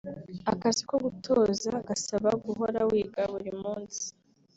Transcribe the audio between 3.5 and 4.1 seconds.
munsi